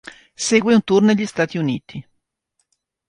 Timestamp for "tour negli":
0.83-1.27